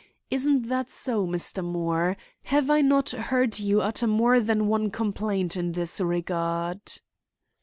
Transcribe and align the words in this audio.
Isn't 0.31 0.67
that 0.67 0.89
so, 0.89 1.27
Mr. 1.27 1.63
Moore? 1.63 2.17
Have 2.45 2.71
I 2.71 2.81
not 2.81 3.11
heard 3.11 3.59
you 3.59 3.81
utter 3.81 4.07
more 4.07 4.39
than 4.39 4.65
one 4.67 4.89
complaint 4.89 5.55
in 5.55 5.73
this 5.73 6.01
regard?" 6.01 6.93